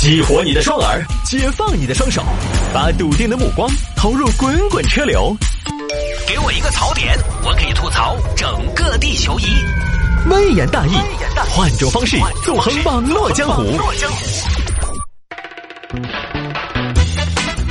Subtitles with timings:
[0.00, 2.22] 激活你的双耳，解放你的双手，
[2.72, 5.36] 把笃定的目光投入滚滚车流。
[6.24, 9.46] 给我一个槽点，我可以吐槽整个地球仪。
[10.30, 10.92] 微言大义，
[11.50, 13.76] 换种方式纵横网络江湖。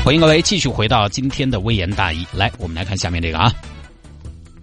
[0.03, 2.27] 欢迎各位继续回到今天的微言大义。
[2.33, 3.49] 来，我们来看下面这个啊，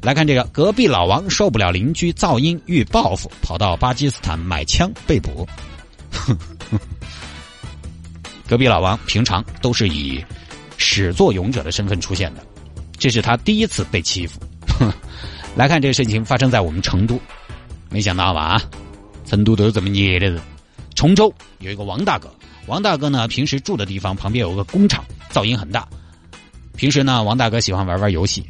[0.02, 5.48] 来看这个隔壁老王受不了邻居噪音欲报复，跑到巴基斯坦买枪被捕。
[8.54, 10.24] 隔壁老王平常都是以
[10.76, 12.46] 始作俑者的身份出现的，
[12.96, 14.38] 这是他第一次被欺负。
[15.56, 17.20] 来看这个事情发生在我们成都，
[17.90, 18.40] 没想到吧？
[18.40, 18.62] 啊
[19.26, 20.40] 成都都是这么捏的人。
[20.94, 22.32] 崇州有一个王大哥，
[22.68, 25.84] 王大哥呢平时住的地方旁边有个工厂，噪音很大。
[26.76, 28.46] 平时呢，王大哥喜欢玩玩游戏，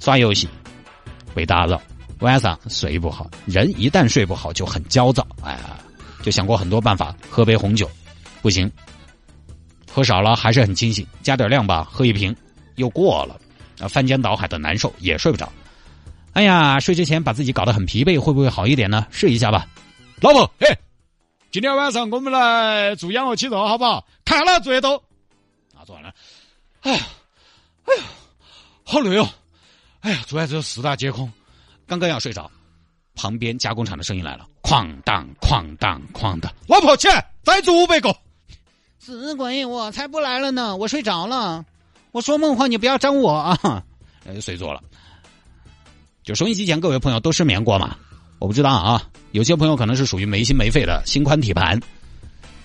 [0.00, 0.48] 刷游戏
[1.34, 1.78] 被打扰，
[2.20, 3.30] 晚上睡不好。
[3.44, 5.76] 人一旦睡不好就很焦躁，哎呀，
[6.22, 7.86] 就想过很多办法，喝杯红酒。
[8.46, 8.70] 不行，
[9.90, 12.32] 喝少了还是很清醒，加点量吧，喝一瓶
[12.76, 13.40] 又过了，
[13.80, 15.52] 啊，翻江倒海的难受，也睡不着。
[16.32, 19.04] 哎呀，睡之前把自己搞得很疲惫，会不会好一点呢？
[19.10, 19.66] 试一下吧。
[20.20, 20.78] 老婆，嘿，
[21.50, 24.06] 今天晚上我们来做仰卧起坐，好不好？
[24.24, 24.94] 看了最多。
[25.74, 26.14] 啊，做完了。
[26.82, 27.00] 哎呀，
[27.86, 28.04] 哎呀，
[28.84, 29.28] 好累哦。
[30.02, 31.28] 哎呀，做完之后四大皆空，
[31.84, 32.48] 刚刚要睡着，
[33.16, 36.52] 旁边加工厂的声音来了，哐当哐当哐当。
[36.68, 38.16] 老婆，起来，再做五百个。
[39.06, 40.76] 死鬼，我才不来了呢！
[40.76, 41.64] 我睡着了。
[42.10, 43.84] 我说梦话，你不要整我啊！
[44.26, 44.82] 呃， 睡着了。
[46.24, 47.96] 就收音机前各位朋友都失眠过吗？
[48.40, 49.00] 我不知道啊。
[49.30, 51.80] 有些朋友可能是属于没心没肺的心宽体盘，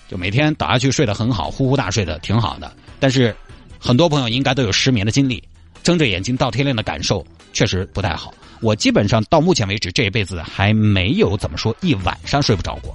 [0.08, 2.74] 就每天倒下去睡得很好，呼呼大睡的挺好的。
[2.98, 3.32] 但是
[3.78, 5.40] 很多朋友应该都有失眠的经历，
[5.84, 8.34] 睁着眼睛到天亮的感受确实不太好。
[8.60, 12.92] 我基本上到目前为止这一辈子还没有怎么说一晚上睡不着过。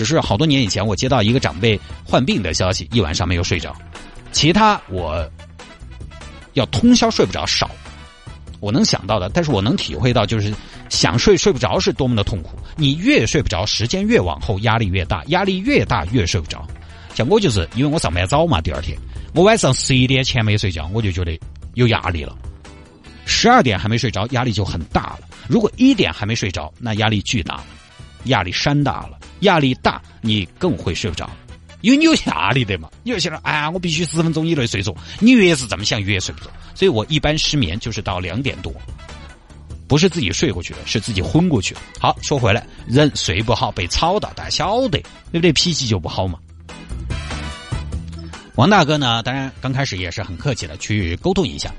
[0.00, 3.76] 只是好多年以前，我接到一个长辈患病的消息，一晚上没有睡着。
[4.32, 5.30] 其他我
[6.54, 7.70] 要通宵睡不着少，
[8.60, 10.54] 我能想到的，但是我能体会到，就是
[10.88, 12.58] 想睡睡不着是多么的痛苦。
[12.76, 16.66] 你越睡不着，时间越往后，压力越大，压力越大越睡不着。
[17.14, 18.96] 像我就是因为我上班早嘛，第二天
[19.34, 21.38] 我晚上十一点前没睡觉，我就觉得
[21.74, 22.34] 有压力了。
[23.26, 25.28] 十二点还没睡着，压力就很大了。
[25.46, 27.66] 如果一点还没睡着，那压力巨大了。
[28.24, 31.28] 压力山大了，压力大，你更会睡不着，
[31.80, 32.90] 因为你有压力的嘛。
[33.02, 34.94] 你就想着，哎呀，我必须十分钟以内睡着。
[35.18, 36.50] 你越是这么想，越睡不着。
[36.74, 38.72] 所以我一般失眠就是到两点多，
[39.88, 41.76] 不是自己睡过去的，是自己昏过去。
[41.98, 45.00] 好，说回来，人睡不好被吵到，大家晓得，
[45.32, 45.52] 对不对？
[45.52, 46.38] 脾气就不好嘛。
[48.56, 51.72] 王大哥呢，当然刚开始也是很客气的去沟通一下。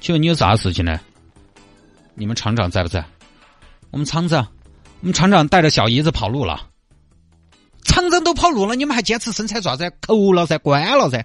[0.00, 0.98] 请问你有啥事情呢？
[2.14, 3.04] 你们厂长在不在？
[3.90, 4.46] 我们厂长，
[5.04, 6.66] 我们厂长带着小姨子跑路了。
[7.82, 9.92] 厂长都跑路了，你们还坚持生产啥子？
[10.00, 11.22] 扣了噻，关了噻。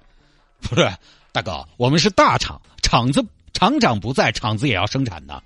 [0.60, 0.92] 不是，
[1.32, 5.42] 大哥，我们是大厂，厂子厂长不在，厂子也要生产的。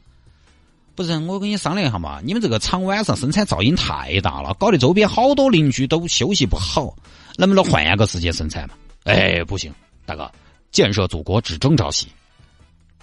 [0.96, 6.92] 不是，我跟你商量一下嘛，你们这个厂晚上生产噪音太大了，搞得周边好多邻居都休息不好，
[7.38, 8.74] 能不能换一个时间生产嘛？
[9.04, 9.72] 哎，不行，
[10.08, 10.32] 大哥，
[10.72, 12.08] 建设祖国只争朝夕。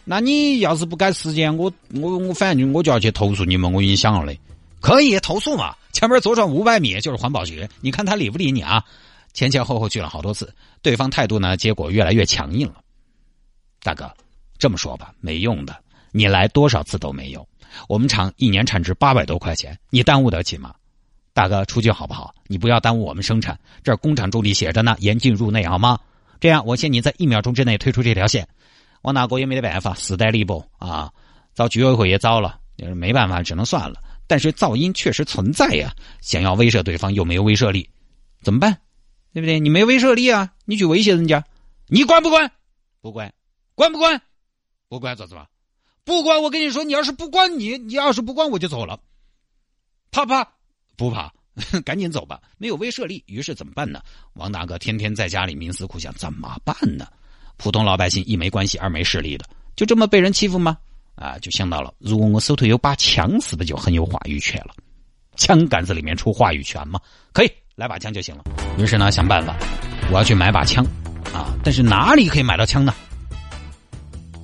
[0.03, 3.73] 那你要是不改时间，我我我反正我就要去投诉你们。
[3.73, 4.37] 我已经想了的，
[4.81, 5.75] 可以投诉嘛？
[5.93, 8.83] 前面左转五百米就是环保局，你看他理不理你啊？
[9.33, 10.53] 前前后后去了好多次，
[10.83, 12.77] 对方态度呢，结果越来越强硬了。
[13.83, 14.11] 大哥，
[14.59, 15.77] 这么说吧，没用的，
[16.13, 17.47] 你来多少次都没用。
[17.89, 20.75] 我们厂一年产值八百多块钱，你耽误得起吗？
[21.33, 22.35] 大哥，出去好不好？
[22.47, 23.59] 你不要耽误我们生产。
[23.85, 25.99] 这工厂助理写着呢，严禁入内，好吗？
[26.41, 28.49] 这样，我限你在一秒钟之内退出这条线。
[29.03, 31.11] 王大哥也没得办法，死在力不啊！
[31.55, 32.59] 找居委会也找了，
[32.97, 34.03] 没办法，只能算了。
[34.31, 37.91] 但是噪音确实存在呀，想要威慑对方又没有威慑力，
[38.43, 38.79] 怎么办？
[39.33, 39.59] 对不对？
[39.59, 41.45] 你没威慑力啊，你去威胁人家，
[41.89, 42.49] 你管不管？
[43.01, 43.35] 不管，
[43.75, 44.23] 管不管？
[44.89, 45.49] 不管，咋子吧？
[46.05, 46.41] 不管！
[46.41, 49.01] 我跟你说，你要是不管你，你要是不管我就走了。
[50.13, 50.49] 怕不怕？
[50.97, 51.33] 不怕，
[51.85, 52.41] 赶紧走吧。
[52.57, 54.01] 没有威慑力，于是怎么办呢？
[54.35, 57.09] 王大哥天天在家里冥思苦想，怎么办呢？
[57.57, 59.45] 普通老百姓一没关系，二没势力的，
[59.75, 60.79] 就这么被人欺负吗？
[61.21, 64.73] 啊，就想到了，如果我手头有把枪，是不是就很有话语权了？
[65.37, 66.99] 枪杆子里面出话语权嘛？
[67.33, 68.45] 可以，来把枪就行了。
[68.79, 69.55] 于是呢，想办法，
[70.11, 70.83] 我要去买把枪
[71.35, 71.55] 啊！
[71.63, 72.95] 但是哪里可以买到枪呢？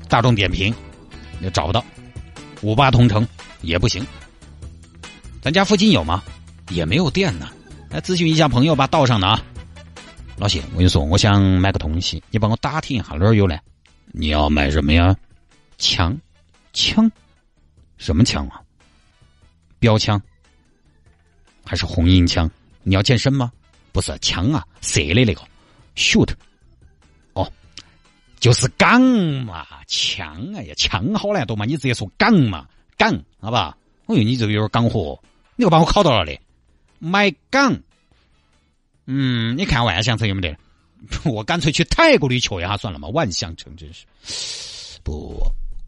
[0.06, 0.72] 大众点评
[1.40, 1.82] 也找不到，
[2.60, 3.26] 五八同城
[3.62, 4.06] 也不行。
[5.40, 6.22] 咱家附近有吗？
[6.68, 7.48] 也没有店呢。
[7.88, 9.42] 来咨询一下朋友吧，道上的啊。
[10.36, 13.56] 老谢，我跟你说，我想买个东西，你帮我打听一下哪儿有呢？
[14.12, 15.16] 你要买什么呀？
[15.78, 16.16] 枪，
[16.76, 17.10] 枪，
[17.96, 18.60] 什么枪啊？
[19.78, 20.20] 标枪，
[21.64, 22.48] 还是红缨枪？
[22.82, 23.50] 你要健身吗？
[23.92, 25.40] 不是枪啊，射的那个
[25.96, 26.28] shoot。
[27.32, 27.50] 哦，
[28.38, 32.68] 就是港嘛，枪哎呀，枪好难读嘛，你直接说港嘛，
[32.98, 33.76] 港好吧？
[34.04, 35.18] 我以为你这个有点港货，
[35.56, 36.38] 你又把我考到了的，
[36.98, 37.74] 买港。
[39.06, 40.54] 嗯，你看万象城有没得？
[41.24, 45.40] 我干脆去泰国旅去一下算了嘛，万象城真是不。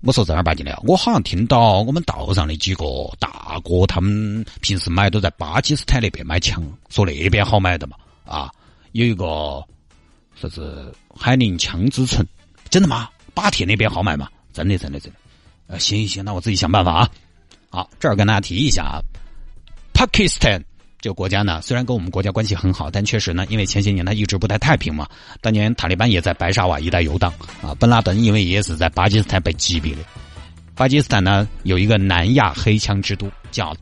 [0.03, 2.85] 我说正儿八经的，我好像听到我们道上的几个
[3.19, 7.97] 大哥，他们平时买都在巴基斯坦那边买枪，说那边好买的嘛。
[8.25, 8.50] 啊，
[8.93, 9.25] 有一个
[10.35, 12.25] 说是海宁枪之城，
[12.71, 13.09] 真的吗？
[13.35, 14.29] 巴铁那边好买吗？
[14.53, 15.19] 真的，真的，真的。
[15.67, 17.11] 呃，行行，那我自己想办法啊。
[17.69, 19.03] 好，这儿跟大家提一下啊
[19.93, 20.62] ，Pakistan。
[21.00, 25.06] 这个国家呢，虽然跟我们国家关系很好，但确实呢，因为前些年它一直不太太平嘛。
[25.41, 29.99] 当年塔利班也在白沙瓦一带游荡啊，本拉登因为也是在巴基斯坦被击毙的。
[30.75, 33.77] 巴基斯坦呢有一个南亚黑枪之都叫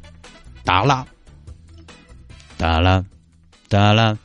[0.62, 1.06] 达拉，
[2.58, 3.02] 达拉，
[3.68, 4.16] 达拉，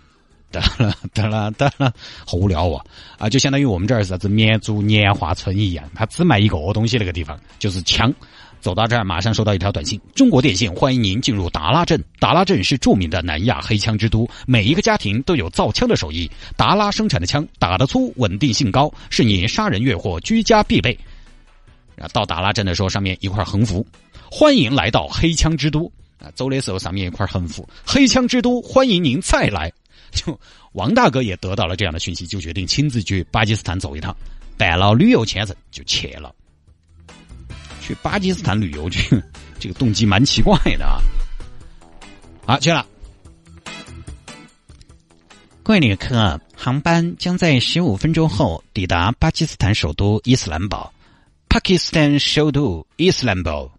[0.52, 1.94] 达拉，达拉，达拉，
[2.26, 2.84] 好无聊啊！
[3.18, 8.14] 啊，就相当于我们这儿啥子绵竹年华村一样，它只卖一个东西，那个地方就是枪。
[8.62, 12.02] 走到这儿，马上收到一条短信：中国电信欢迎您进入达拉镇。
[12.20, 16.30] 达拉镇是著名的南亚黑枪之都，每一个家庭都有造枪的手艺。
[16.56, 20.98] 达拉生产的枪打得粗，稳定性高，是你杀人越货居家必备。
[22.14, 23.86] 到达拉镇的时候，上面一块横幅：
[24.32, 25.92] 欢迎来到黑枪之都。
[26.20, 29.72] 啊，走的时候上面一块横幅：黑枪之都，欢迎您再来。
[30.12, 30.40] 就
[30.74, 34.16] 王大哥也得到了这样的讯息，就决定亲自去巴基斯坦走一趟，
[34.56, 36.32] 办了旅游签证就去了。
[37.92, 39.22] 去巴基斯坦旅游去，
[39.60, 41.04] 这个动机蛮奇怪的啊！
[42.48, 42.86] 好，去了。
[45.62, 50.94] 各位旅客，航班将在十五分钟后抵达巴基斯坦首都伊斯兰堡。
[51.50, 53.70] Pakistan 首都伊斯兰堡，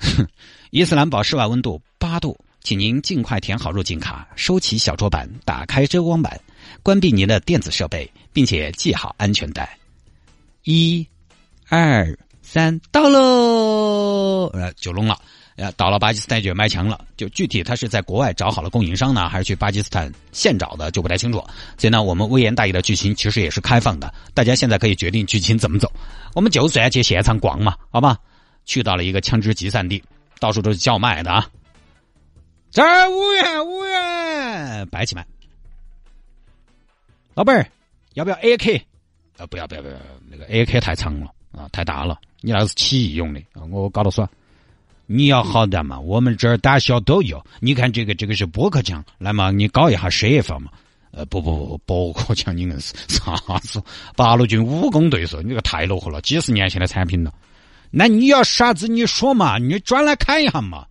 [0.72, 6.40] 伊斯兰堡室外温度八度，请您尽快填好入境卡，收起小桌板，打开遮光板，
[6.82, 9.78] 关闭您的电子设备，并且系好安全带。
[10.64, 11.06] 一、
[11.68, 12.18] 二。
[12.48, 15.18] 三到喽，呃，就弄了，
[15.56, 17.04] 呃，到了巴基斯坦就卖枪了。
[17.16, 21.38] 就具体他是在国外找好了供应商呢，还是去巴基斯坦现找的，就不太清楚。
[21.76, 25.90] 所以呢，我们微言大义的剧情其实也是开放的，大家现在可以决定剧情怎么走。
[26.34, 28.16] 我们就算去现场逛嘛，好吧？
[28.64, 30.00] 去到了一个枪支集散地，
[30.38, 31.50] 到处都是叫卖的啊。
[32.70, 35.26] 这儿五元五元，摆起卖。
[37.34, 37.68] 老板儿，
[38.14, 38.82] 要不要 AK？
[39.36, 39.94] 呃，不要不要不要，
[40.30, 42.20] 那个 AK 太长了啊，太大了。
[42.42, 44.28] 你那是起义用的啊我搞到算。
[45.06, 47.44] 你要好的嘛，我们这儿大小都有。
[47.60, 50.70] 你看这个，这个是驳壳枪，来嘛，你搞一下射法嘛。
[51.12, 53.82] 呃，不不不，驳壳枪你硬是啥子？
[54.16, 57.32] 八路军武工队说你这个太落后了，几十年前的产品了。
[57.90, 58.86] 那你要啥子？
[58.88, 60.86] 你说嘛，你转来看一下嘛。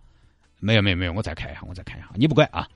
[0.58, 2.08] 没有没有没有，我再看一下，我再看一下。
[2.14, 2.66] 你不管啊？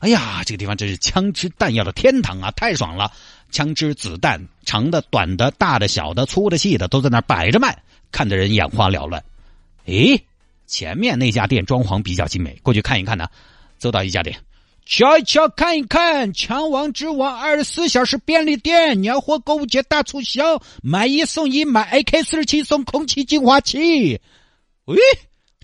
[0.00, 3.10] 哎呀，这个地方真是枪支弹药的天堂啊，太爽了！
[3.50, 7.82] 枪支子弹，长的、短的、大的、小的、粗的、细的，都在那摆着卖。
[8.10, 9.22] 看的人眼花缭乱，
[9.86, 10.24] 诶，
[10.66, 13.28] 前面那家店装潢比较精美，过去看一看呢。
[13.78, 14.38] 走到一家店，
[14.86, 24.20] 瞧一瞧，看一看，枪王之王二十四小时便利店年货购物节大促销，买一送一，买 AK 四十七送空气净化器。
[24.86, 24.96] 喂，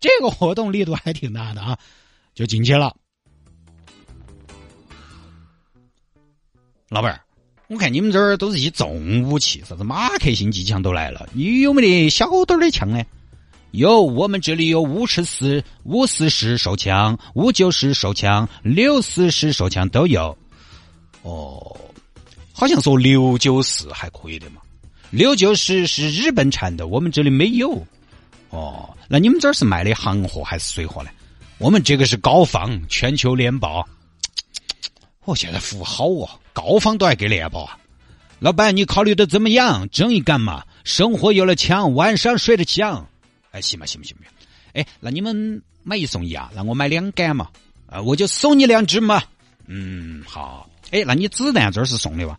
[0.00, 1.78] 这个活动力度还挺大的啊，
[2.34, 2.94] 就进去了。
[6.94, 7.20] 老板儿。
[7.66, 11.28] 我看你们这儿都是些重武器，啥子马克沁机枪都来了。
[11.32, 13.02] 你有没得小点儿的枪呢？
[13.72, 20.38] 有，我们这里有五十四、五四式手枪、五九式手枪、六四式手枪都有。
[21.22, 21.76] 哦，
[22.52, 24.60] 好像说六九式还可以的嘛。
[25.10, 27.84] 六九式是日本产的，我们这里没有。
[28.50, 31.10] 哦，那你们这儿是卖的行货还是水货呢？
[31.58, 33.84] 我们这个是高仿，全球联保。
[35.26, 37.76] 我现在服务好哦，高仿都还给联保啊！
[38.38, 39.88] 老板，你考虑的怎么样？
[39.90, 43.06] 整一杆嘛，生活有了枪，晚上睡得香。
[43.50, 44.24] 哎，行吧，行吧，行吧。
[44.72, 46.50] 哎，那你们买一送一啊？
[46.54, 47.48] 那我买两杆嘛，
[47.86, 49.22] 啊，我就送你两支嘛。
[49.66, 50.68] 嗯，好。
[50.90, 52.38] 哎，那你子弹这儿是送的吧？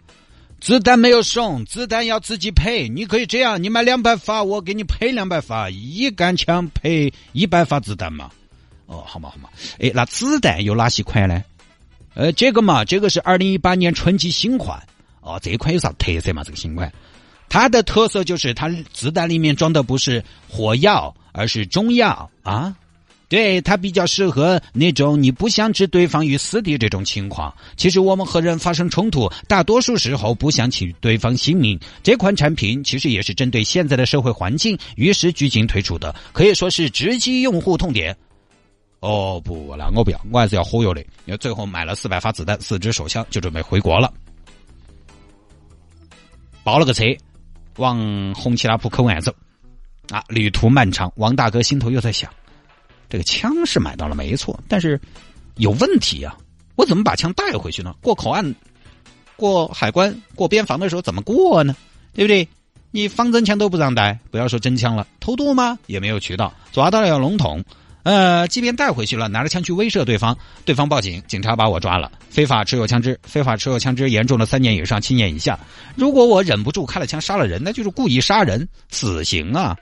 [0.62, 2.88] 子弹没有送，子弹要自己配。
[2.88, 8.30] 你可以这样，你买两百发，我给你配两百发，一杆枪配一百发子弹嘛。
[8.86, 9.50] 哦，好嘛，好嘛。
[9.80, 11.44] 哎，那子弹有哪些款呢？
[12.16, 14.82] 呃，这个嘛，这个是二零一八年春季新款
[15.22, 15.38] 哦。
[15.42, 16.44] 这款有啥特色嘛？
[16.44, 16.92] 这个新款，
[17.50, 22.74] 它的特色就是它子弹里面装的不是火药，而是中药啊。
[23.28, 27.54] 对，它比较适合那种你不想置对方于死地这种情况。
[27.76, 31.78] 其实我们和人发生冲突，大多数时候不想起对方性命。
[32.04, 38.16] 这款产品其实也是针对现在的社会环境，与时俱进推出的，可以说是直击用户痛点。
[39.00, 41.02] 哦不，那我不要，我还是要火药的。
[41.26, 44.12] 因为最后买了四百发子弹、四支手枪，就准备回国了。
[46.64, 47.04] 包了个车，
[47.78, 49.34] 往红旗拉普口岸走。
[50.10, 52.32] 啊，旅途漫长，王大哥心头又在想：
[53.10, 55.00] 这个枪是买到了没错，但是
[55.58, 56.36] 有问题呀！
[56.76, 57.96] 我怎么把枪带回去呢？
[58.02, 58.56] 过口岸、
[59.36, 61.76] 过海关、过边防的时候怎么过呢？
[62.14, 62.48] 对不对？
[62.92, 65.78] 你仿真枪都不让带，不要说真枪了，偷渡吗？
[65.88, 67.64] 也没有渠道，抓到了要笼统。
[68.06, 75.58] 呃，即便带回去了，拿着枪去威慑对方，对方报警，警察把我抓了，非法持有枪支，非法持有枪支严重的三年以上七年以下。
[75.96, 79.76] 如果我忍不住开了枪杀了人，那就是故意杀人，死刑啊！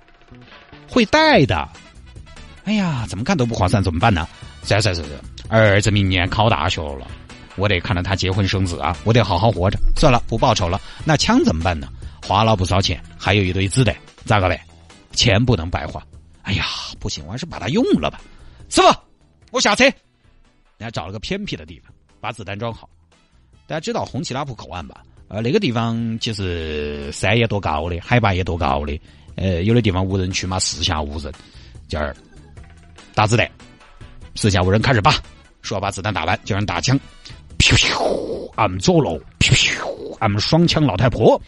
[0.87, 1.67] 会带的。
[2.63, 4.25] 哎呀，怎么看都不划算，怎么办呢？
[4.63, 7.05] 是是是是，儿子明年考大学了，
[7.57, 9.77] 我得看着他结婚生子啊，我得好好活着。
[9.97, 10.79] 算了，不报仇了。
[11.03, 11.89] 那枪怎么办呢？
[12.25, 14.57] 花了不少钱，还有一堆子弹，咋个办？
[15.11, 16.01] 钱不能白花。
[16.43, 16.65] 哎呀，
[16.99, 18.21] 不行，我还是把它用了吧。
[18.69, 18.87] 师傅，
[19.51, 19.83] 我下车。
[19.83, 19.93] 人
[20.79, 22.89] 家找了个偏僻的地方，把子弹装好。
[23.65, 25.03] 大家知道红旗拉普口岸吧？
[25.29, 28.99] 呃，那个地方其实山也多高的，海拔也多高的。
[29.35, 31.33] 呃，有的地方无人区嘛，四下无人，
[31.87, 32.15] 这儿
[33.15, 33.49] 打子弹，
[34.35, 35.15] 四下无人开始吧。
[35.61, 36.99] 说要把子弹打完，就让打枪。
[38.55, 39.19] 俺们走喽，
[40.19, 41.41] 俺们双枪老太婆。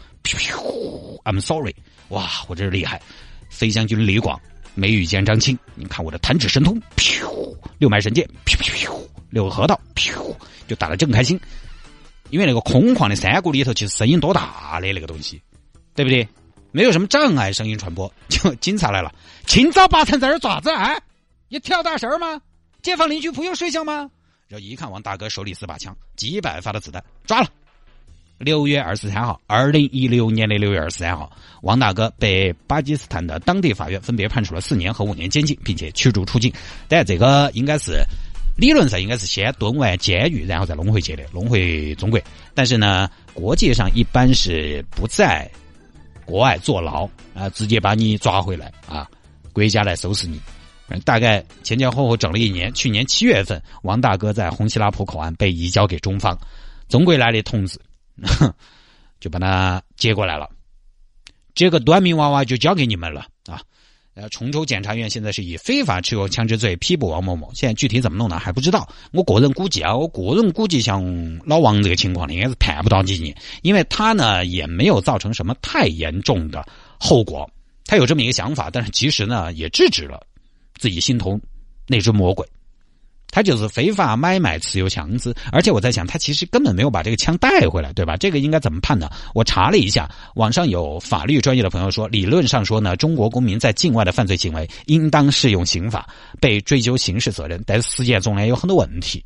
[1.24, 1.76] 俺们 sorry，
[2.10, 3.02] 哇，我真是厉害！
[3.50, 4.40] 飞将军李广，
[4.76, 6.80] 眉宇间张青，你看我的弹指神通，
[7.80, 8.28] 六脉神剑，
[9.30, 9.80] 六个河道，
[10.68, 11.40] 就打得正开心。
[12.30, 15.42] 因为那个空旷的山谷里头，其实声音多大的那个东西，
[15.94, 16.28] 对不对？
[16.72, 19.14] 没有什么障碍，声音传播 就警察来了。
[19.46, 20.94] 清早八晨在这爪子啊？
[21.48, 22.42] 你跳大神吗？
[22.82, 24.10] 街坊邻居不用睡觉吗？
[24.48, 27.48] 然后一看王大哥手里四把枪，几百发的子弹，抓了。
[28.38, 36.52] 六月二十三号，二零一六年的六月二十三号，王大哥被巴基斯坦的当地法院分别判处了四年和五年监禁，并且驱逐出境。
[36.88, 38.04] 但这个应该是
[38.58, 42.20] 理论上应该是先蹲完监狱，然后再弄回去的，弄回中国。
[42.54, 45.50] 但是呢，国际上一般是不在
[46.26, 49.10] 国外坐牢啊，直接把你抓回来啊，
[49.54, 50.40] 国家来收拾你。
[51.04, 56.38] 大概前前后后整了一年，去年七月份，王大哥在红旗拉普口岸被移交给中方，
[56.90, 57.80] 中国来的同志。
[59.20, 60.50] 就把他接过来了，
[61.54, 63.62] 这个短命娃娃就交给你们了啊！
[64.14, 68.40] 呃，崇州检察院现在是以非法持有枪支罪批捕王某某，现在具体怎么弄呢？
[68.40, 68.88] 还不知道。
[69.12, 71.04] 我个人估计啊，我个人估计像
[71.46, 76.66] 老王这个情况，应该是判不到几年，因为他呢也没有造成什么太严重的
[76.98, 77.50] 后果。
[77.86, 80.26] 他有这么一个想法，但是其实呢也制止了
[80.76, 81.38] 自己心头
[81.86, 82.48] 那只魔鬼。
[83.36, 88.16] 他就是非法买卖持有枪支，而且我在想，他其实根本没有把这个枪带回来，对吧？
[88.16, 89.10] 这个应该怎么判呢？
[89.34, 96.08] 我查了一下，网上有法律专业的朋友说，理论上说呢，中国公民在境外的犯罪行为应当适用刑法，
[96.40, 99.22] 被追究刑事责任，但是实践中呢有很多问题。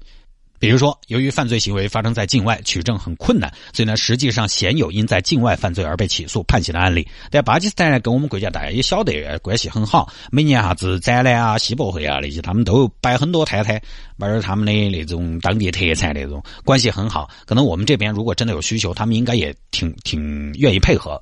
[0.60, 7.08] 比如说，由于犯罪行为发生在境外，取证很困难，所以呢，实际上鲜有因在境外犯罪而被起诉判刑的案例。
[7.32, 13.82] 在巴基斯坦呢，跟我们国家大家也晓得关系很好，每年啥子展览啊、西博会啊那些，他们都摆很多摊摊，
[14.18, 17.30] 摆点他们的那种当地特产那种，关系很好。
[17.46, 21.22] 可能我们这边如果真的有需求，他们应该也挺挺愿意配合，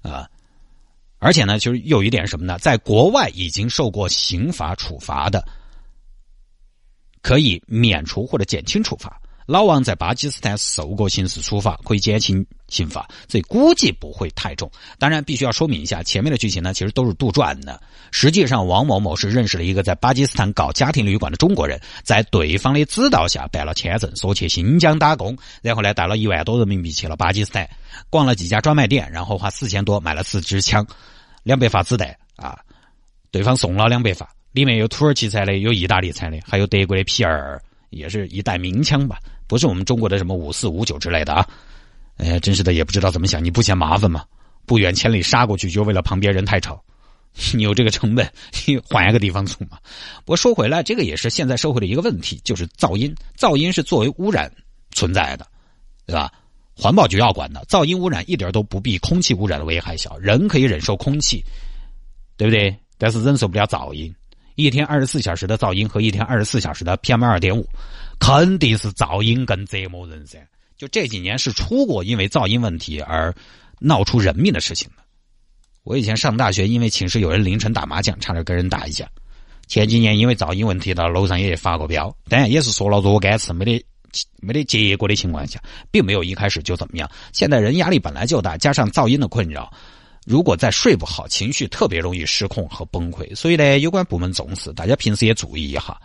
[0.00, 0.26] 啊。
[1.18, 5.44] 而且呢，就是有一点什么呢，在国外已经受过刑法处罚的。
[7.22, 9.20] 可以免除或者减轻处罚。
[9.46, 14.70] 老王在巴基斯坦受过刑事处罚，可以减轻刑罚，所以估计不会太重。
[14.98, 17.80] 当然，必须要说明一下，前面的剧情呢，其实都是杜撰的。
[18.10, 27.66] 实际上，王某某是认识了一个在巴基斯坦搞家庭旅馆的中国人，在对方的指导下办了签证，说去新疆打工，然后呢带了一万多人民币去了巴基斯坦，
[28.10, 30.86] 逛了几家专卖店，然后花四千多买了四支枪，
[31.42, 32.58] 两百发子弹啊，
[33.30, 34.28] 对方送了两百发。
[34.52, 39.18] 里面有土耳其产的，有意大利产的，还有德国的 P 二，也是一代名枪吧？
[39.46, 41.48] 不是我们中国的什么五四五九之类的啊！
[42.16, 43.42] 哎呀，真是的，也不知道怎么想。
[43.42, 44.24] 你不嫌麻烦吗？
[44.66, 46.82] 不远千里杀过去，就为了旁边人太吵。
[47.54, 48.28] 你有这个成本，
[48.66, 49.78] 你换一个地方住嘛。
[50.24, 53.14] 不过说回来，这个也是现在社会的一个问题，就是噪音。
[53.38, 54.50] 噪音是作为污染
[54.90, 55.46] 存在的，
[56.06, 56.32] 对吧？
[56.74, 57.64] 环保局要管的。
[57.68, 60.16] 噪音污染一点都不比空气污染的危害小。
[60.18, 61.44] 人可以忍受空气，
[62.36, 62.76] 对不对？
[62.96, 64.12] 但是忍受不了噪音。
[64.58, 67.64] 一天二十四小时的噪音和一天二十四小时的 PM 二点五，
[68.18, 70.36] 肯定是噪音更折磨人噻。
[70.76, 73.32] 就这几年是出过因为噪音问题而
[73.78, 75.02] 闹出人命的事情的。
[75.84, 79.08] 我以前上大学，因为寝室有人凌晨打麻将，差点跟人打一架。
[79.68, 83.80] 前几年因为噪音问题到楼上也发过飙，当然也是说了若干次没得
[84.40, 85.62] 没得结果的情况下，
[85.92, 87.08] 并没有一开始就怎么样。
[87.32, 89.72] 现在人压力本来就大，加上噪音的困扰。
[90.28, 93.34] 如果再睡不好，情绪特别容易失控和崩溃。
[93.34, 95.98] 所以呢，有关部门重视，大家平时也注意一下。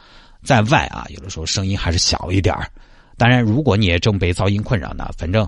[0.46, 2.72] 在外啊，有的时候声音还是小一点儿。
[3.18, 5.46] 当然，如果你也正被噪音困扰呢，反正，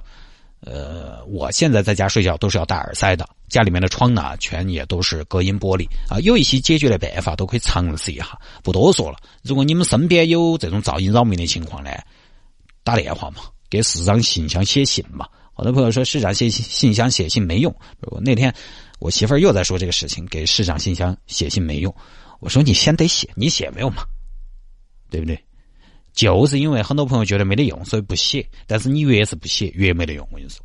[0.60, 3.26] 呃，我现在在家睡觉都是要戴耳塞的。
[3.48, 6.20] 家里面的窗呢，全也都是隔音玻璃啊。
[6.20, 9.18] 有一些解决的办法都可以尝试一下，不多说了。
[9.42, 11.92] 如果你们身边有这种噪音扰民的情况呢，
[12.84, 15.26] 打电话嘛，给市长信箱写信嘛。
[15.58, 18.54] 好多朋友说市长写信箱写信没用，我那天
[19.00, 21.96] 我媳妇儿又在说这个事情，给市长信箱写信没用。
[22.42, 24.04] 我说你先得写，你写没有嘛？
[25.10, 25.42] 对不对？
[26.12, 28.46] 就是因为很多朋友觉得没得用，所以不写。
[28.68, 30.28] 但是你越是不写，越没得用。
[30.30, 30.65] 我跟你说。